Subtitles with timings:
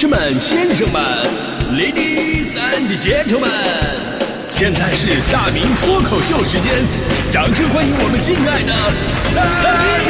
[0.00, 1.02] 士们、先生们
[1.74, 3.50] ，Ladies and Gentlemen，
[4.50, 6.72] 现在是大明脱口秀时间，
[7.30, 8.72] 掌声欢迎我们敬爱的
[9.36, 9.44] 大
[10.00, 10.08] 明！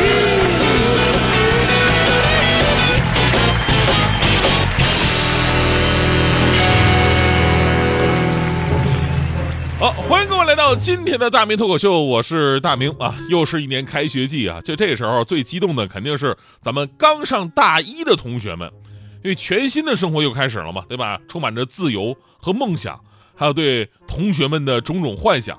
[9.80, 18.70] 好，欢迎各位来到今天的大明脱口秀，我是大明啊，又是一年开学季啊，就这时候最激动的肯定是咱们刚上大一的同学们，
[19.22, 21.20] 因为全新的生活又开始了嘛，对吧？
[21.28, 22.98] 充满着自由和梦想，
[23.34, 25.58] 还有对同学们的种种幻想，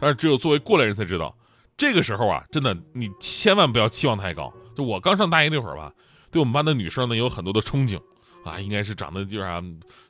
[0.00, 1.34] 但是只有作为过来人才知道，
[1.76, 4.52] 这个时候啊，真的你千万不要期望太高。
[4.76, 5.92] 就我刚上大一那会儿吧，
[6.30, 7.98] 对我们班的女生呢有很多的憧憬
[8.44, 9.62] 啊，应该是长得就是啊，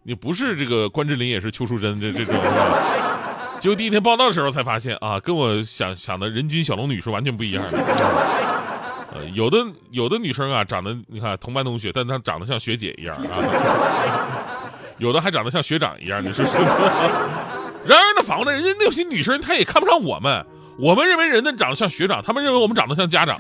[0.03, 2.35] 你不是这个关之琳也是邱淑贞这这种。
[3.61, 8.56] 结果第一天报道的时候才发现啊，跟我想想的人均小龙女是完全不一样的。
[9.13, 9.59] 呃，有的
[9.91, 13.23] 有的女生啊，长得你看同班同学，但她长得像学姐一样啊。
[14.99, 16.57] 有的还长得像学长一样，你说是？
[17.87, 20.45] 然而呢，反过来，人家那些女生她也看不上我们，
[20.79, 23.39] 我们认为人家长得像学长，他们认为我们长得像家长。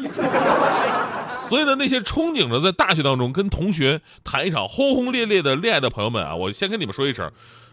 [1.48, 7.30] 所以呢，那些憧憬着在大学当中跟同学谈一场轰轰烈烈的恋爱的朋友们啊，我先跟你们说一声。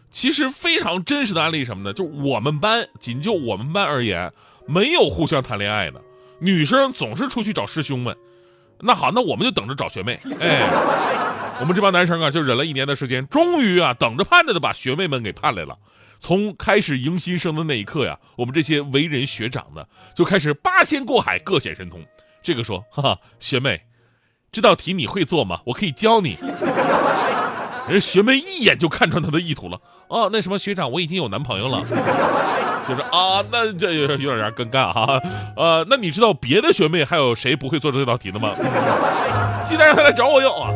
[0.09, 1.91] 其实非常真实的案例什么呢？
[1.91, 4.31] 就我们班，仅就我们班而言，
[4.67, 5.99] 没有互相谈恋爱的
[6.43, 8.15] 女生，总是出去找师兄们。
[8.79, 10.19] 那好，那我们就等着找学妹。
[10.41, 10.67] 哎，
[11.61, 15.77] 我们这帮男生啊，就忍了一年的时间，终于啊，等着盼着的把学妹们给盼来了。
[16.19, 22.03] 从开始迎新生的那一刻呀，我们这些为人学长的就开始八仙过海，各显神通。
[22.41, 23.81] 这个说，哈哈，学妹，
[24.51, 25.61] 这道题你会做吗？
[25.65, 26.35] 我可以教你。
[27.87, 29.79] 人学妹一眼就看穿他的意图了。
[30.09, 31.83] 哦，那什么学长，我已经有男朋友了。
[32.87, 35.19] 就是啊，那这有有点尴尬哈。
[35.55, 38.51] 呃，那你知道别的学妹还有谁不会做这道题的吗？
[39.65, 40.69] 记得让他来找我用啊。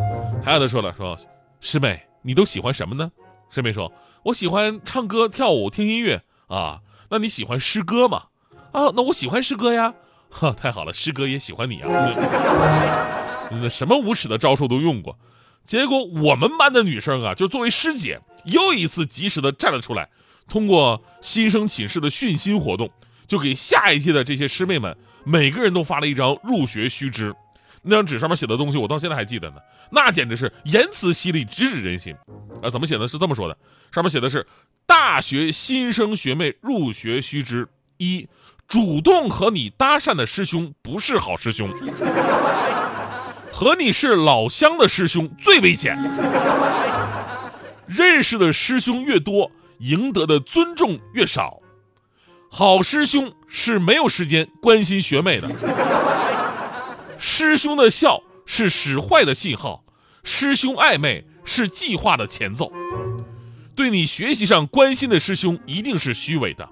[0.43, 1.17] 还有的说了，说
[1.59, 3.11] 师妹，你都喜欢什么呢？
[3.49, 3.91] 师妹说，
[4.23, 6.79] 我喜欢唱歌、跳舞、听音乐啊。
[7.09, 8.23] 那你喜欢诗歌吗？
[8.71, 9.93] 啊，那我喜欢诗歌呀。
[10.29, 11.89] 哈，太好了，诗歌也喜欢你啊。
[13.51, 15.17] 那什么无耻的招数都用过。
[15.65, 20.09] 结果我们班的女生啊，就作为师姐，又一次及时的站了出来，
[20.47, 22.89] 通过新生寝室的训新活动，
[23.27, 27.35] 就给下一届的这些师妹们每个人都发了一张入学须知。
[27.83, 29.57] 那张纸上面写的东西，我到现在还记得呢，
[29.91, 32.13] 那简直是言辞犀利，直指人心。
[32.61, 33.07] 啊，怎么写的？
[33.07, 33.57] 是这么说的，
[33.91, 34.45] 上面写的是：
[34.85, 38.27] 大学新生学妹入学须知一，
[38.67, 41.69] 主动和你搭讪的师兄不是好师兄。
[43.51, 45.97] 和你是老乡的师兄最危险，
[47.87, 49.49] 认识的师兄越多，
[49.79, 51.59] 赢得的尊重越少。
[52.49, 55.49] 好师兄是没有时间关心学妹的，
[57.19, 59.83] 师兄的笑是使坏的信号，
[60.23, 62.71] 师兄暧昧是计划的前奏。
[63.75, 66.69] 对你学习上关心的师兄一定是虚伪的，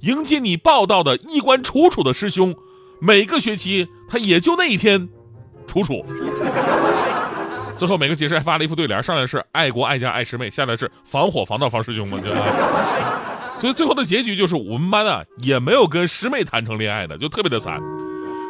[0.00, 2.54] 迎接你报道的衣冠楚楚的师兄，
[3.00, 5.08] 每个学期他也就那一天。
[5.66, 6.02] 楚楚，
[7.80, 13.56] 最后每个解释还发了一副对联，上来是爱国爱家爱师妹，下来是防火防盗防师兄嘛，对吧？
[13.58, 17.80] 所以最后的结局就是我们班啊也没有跟师妹谈成恋爱的，就特别的惨。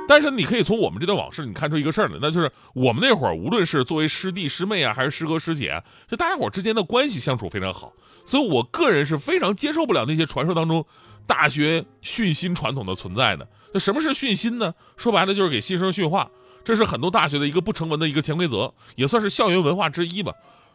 [0.09, 7.93] 但是你可以从我们这段往事你看出一个事儿来，那就是我们那会儿无论是作为师弟师妹啊，还是师哥师姐，就大家伙之间的关系相处非常好。
[8.27, 10.85] 所以我个人是非常接受不了那些传说当中
[11.25, 13.47] 大学训新传统的存在的。
[13.73, 14.75] 那什么是训新呢？
[14.97, 16.29] 说白了就是给新生训话。
[16.65, 20.33] 这是很多大学的一个不成文的一个潜规则，也算是校园文化之一吧。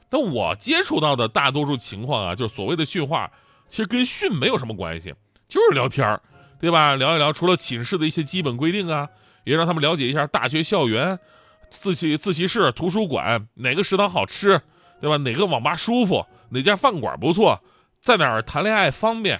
[0.09, 3.31] 但我接触到的大多数情况啊，就是所谓的训话，
[3.69, 5.13] 其实跟训没有什么关系，
[5.47, 6.21] 就是聊天儿，
[6.59, 6.95] 对吧？
[6.95, 9.09] 聊一聊，除了寝室的一些基本规定啊，
[9.43, 11.19] 也让他们了解一下大学校园，
[11.69, 14.61] 自习自习室、图书馆哪个食堂好吃，
[15.01, 15.17] 对吧？
[15.17, 17.59] 哪个网吧舒服，哪家饭馆不错，
[17.99, 19.39] 在哪儿谈恋爱方便。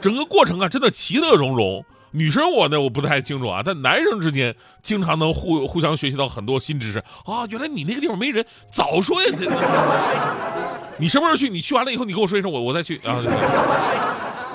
[0.00, 1.84] 整个过程啊，真的其乐融融。
[2.12, 7.46] 女生我呢我不太清楚啊，但男生之间经常能互互相学习到很多新知识啊。
[7.50, 9.28] 原来你那个地方没人，早说呀！
[10.98, 11.48] 你什么时候去？
[11.48, 13.20] 你去完了以后，你跟我说一声，我我再去啊。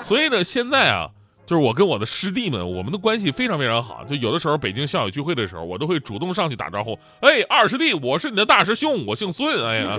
[0.02, 1.08] 所以呢，现在啊，
[1.46, 4.04] 就是我跟我的师弟们，我们的关系非常非常好。
[4.04, 6.98] 就有的时候北京校友聚会的时候，我都会主动上去打招呼。
[7.20, 9.64] 哎，二师弟，我是你的大师兄，我姓孙。
[9.64, 9.96] 哎呀。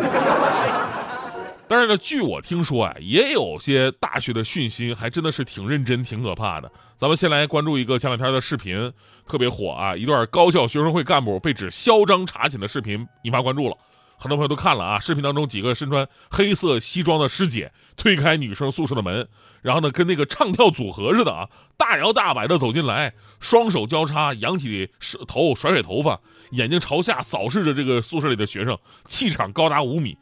[1.68, 6.72] 但是呢，据我听说啊，也有些大学的训新还真的是挺认真、挺可怕的。
[7.00, 8.94] 咱们先来关注一个前两天的视频，
[9.26, 9.96] 特别火啊！
[9.96, 13.76] 一段高校学生会干部被指嚣张查寝的视频引发关注了。
[14.18, 19.28] 很多朋友都看了啊，视频当中几个身穿黑色西装的师姐推开女生宿舍的门，
[19.64, 24.92] 然后呢，跟那个唱跳组合似的啊，大摇大摆的走进来，双手交叉，扬起
[25.28, 26.22] 头，甩甩头发，
[26.52, 28.78] 眼睛朝下扫视着这个宿舍里的学生，
[29.08, 30.16] 气场高达五米。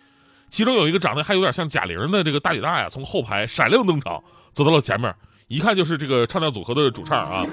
[0.54, 4.24] 其中有一个长得还有点像贾玲的这个大姐大呀，从后排闪亮登场，
[4.54, 5.12] 走到了前面，
[5.48, 7.44] 一看就是这个唱跳组合的主唱啊。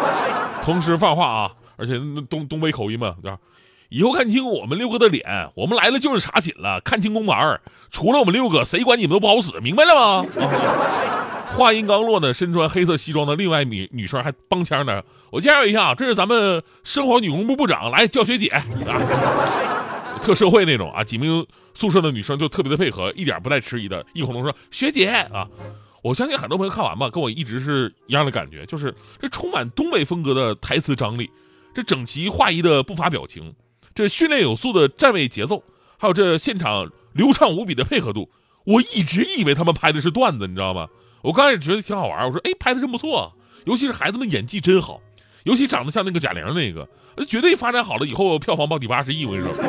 [0.64, 2.00] 同时放话啊，而且
[2.30, 3.36] 东东北口音嘛，对吧？
[3.90, 7.60] 以后看清我们六个的脸，我们来了就是查寝了，看清公牌
[7.90, 10.26] 除了我们六个，谁管你们都不好使，明白了吗？
[11.52, 15.02] 话音刚落呢，身穿黑色西装的另外女女生还帮腔呢。
[15.30, 18.62] 我介绍一下，这是咱们生活女工部部长，来叫学姐啊，
[20.26, 21.04] 特社会那种啊。
[21.04, 25.48] 几名宿舍的女生就特别的配合，一点不带迟疑的，异口同声学姐啊。
[26.02, 31.30] 我相信很多朋友看完吧，跟我一直是一样的感觉，就是这充满东北风格的台词张力，
[31.74, 33.54] 这整齐划一的步伐表情。
[33.94, 35.62] 这训练有素的站位节奏，
[35.96, 38.28] 还有这现场流畅无比的配合度，
[38.64, 40.88] 我一直以为他们拍的是段子，你知道吗？
[41.22, 43.32] 我刚开始觉得挺好玩，我说，哎，拍的真不错，
[43.64, 45.00] 尤其是孩子们演技真好，
[45.46, 46.88] 尤其长得像那个贾玲那个，
[47.24, 49.64] 绝对发展好了以后票房保底八十亿，我跟你说。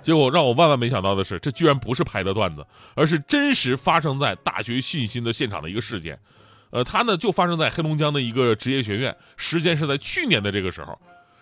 [0.00, 2.64] 结果让我万万没想到的是，这居然不是拍的段子，
[2.94, 6.16] 而是真实发生在大学训新的现场的一个事件。
[6.70, 10.96] 呃，它呢就发生在黑龙江的一个职业学院，时间是在去年的这个时候。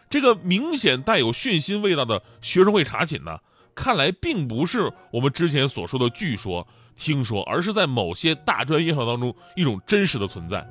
[0.08, 3.38] 这个明显带有训心味道的学生会查寝呢，
[3.74, 6.66] 看来并不是我们之前所说的据说、
[6.96, 10.66] 听说，而是在某些大专院校当中一种真实的存在。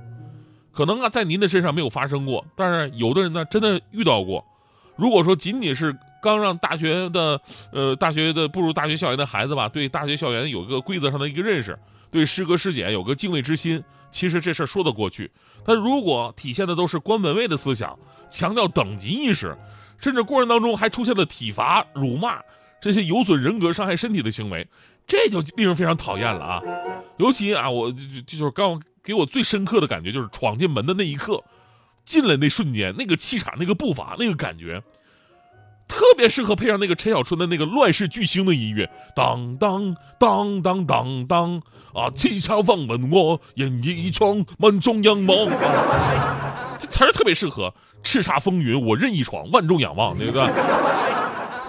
[0.72, 4.46] 可能啊，在您的身上没有发生过，但是有的人呢，真的遇到过。
[4.96, 7.40] 如果说仅仅是刚让大学的，
[7.72, 11.78] 呃，大学的步入大学校园的孩子吧，对大学校园有个规则上的一个认识，
[12.12, 15.32] 对师哥师姐有个敬畏之心，其实这事儿说得过去。
[15.66, 17.98] 但如果体现的都是官本位的思想，
[18.30, 19.58] 强调等级意识，
[20.00, 22.40] 甚至过程当中还出现了体罚、辱骂
[22.82, 24.68] 这些有损人格、伤害身体的行为，
[25.08, 26.62] 这就令人非常讨厌了啊！
[27.18, 31.44] 尤其啊，我就就是刚给我最深刻的感觉，就是闯进门的那一刻，
[32.06, 34.82] 进来那瞬间，那个气场、那个步伐、那个感觉。
[35.88, 41.64] 特别适合配上那个陈小春的那个乱世巨星的音乐，当当当当当当
[41.96, 42.12] 啊！
[42.16, 45.50] 七巧放问我，演一闯，万众仰望。
[46.78, 47.74] 这词儿特别适合，
[48.04, 50.46] 叱咤风云我任意闯，万众仰望，对不对。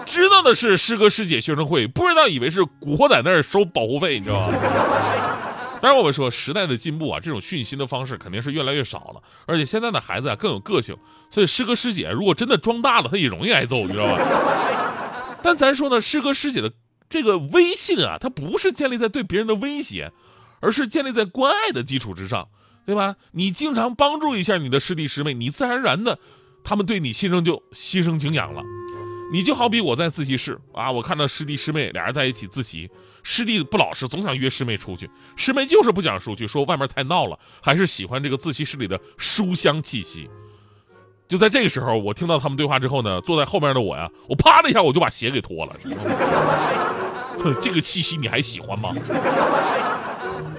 [0.05, 4.53] 知道的是师哥师姐学生会，不知道以为是古惑仔那儿收保护费，你知道吗？
[5.81, 9.23] 当然，我们说时代的进步啊，这种训心的方式肯定是越来越少了。
[9.47, 10.95] 而且现在的孩子啊更有个性，
[11.31, 15.37] 所以师哥师姐如果真的装大了，他也容易挨揍，你知道吧？
[15.41, 16.71] 但咱说呢，师哥师姐的
[17.09, 20.11] 这个威信啊，它不是建立在对别人的威胁，
[20.59, 22.47] 而是建立在关爱的基础之上，
[22.85, 23.15] 对吧？
[23.31, 26.19] 你经常帮助一下你的师弟师妹，你自然而然的，
[26.63, 28.61] 他们对你心生就心生敬仰了。
[29.31, 32.91] 你就好比我在自习室啊，我看到师弟师妹俩人在一起自习，
[33.23, 40.29] 师弟不老实，总想约师妹出去，师妹就是不想出去，说外面太闹了，还是喜欢这个自习室里的书香气息。
[41.29, 45.71] 就在这个时候，我听到他们对话之后呢，坐在后面的我呀，我啪的一下我就把鞋给脱了。
[47.39, 48.89] 哼，这个气息你还喜欢吗？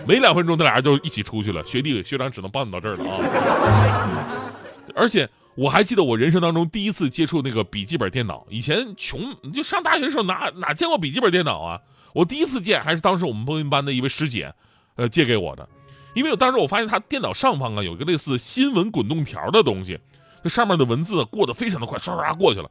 [0.07, 1.63] 没两分钟，这俩人就一起出去了。
[1.67, 4.49] 学弟学长只能帮你到这儿了啊，
[4.95, 5.29] 而且。
[5.55, 9.21] 我还记得我人生当中第一次接触那个笔记本电脑，以前穷，
[9.53, 11.81] 就上大学的时候哪哪见过笔记本电脑啊？
[12.15, 14.55] 我第一次见还是当时我们播音班的一位师姐，
[14.97, 15.69] 呃，借给我的。
[16.15, 19.99] 因为我当时我发现他电脑上方啊有一个类似新闻滚动条的东西，
[20.43, 22.71] 那上面的文字过得非常的快，唰唰过去了。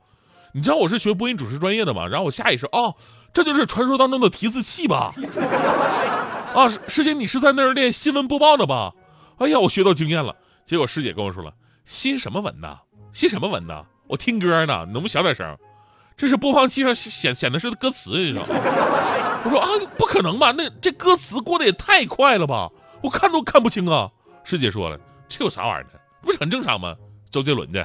[0.54, 2.07] 你知道我是学播音主持专业的嘛？
[2.07, 2.95] 然后我下意识哦，
[3.31, 5.11] 这就是传说当中的提字器吧？
[6.54, 8.94] 啊，师姐你是在那儿练新闻播报的吧？
[9.38, 10.35] 哎呀，我学到经验了。
[10.66, 11.54] 结果师姐跟我说了。
[11.85, 12.78] 新什么文呢？
[13.11, 13.85] 新什么文呢？
[14.07, 15.57] 我听歌呢，能不能小点声？
[16.18, 18.47] 这是播放器上显显的是歌词，你知道吗？
[19.44, 20.54] 我说啊，不可能吧？
[20.56, 22.69] 那这歌词过得也太快了吧？
[23.02, 24.09] 我看都看不清啊！
[24.44, 26.00] 师姐说了，这有啥玩意儿的？
[26.21, 26.95] 不是很正常吗？
[27.31, 27.83] 周杰伦的。